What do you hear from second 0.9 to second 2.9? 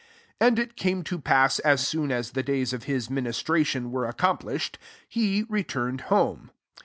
to pass as soon as the days of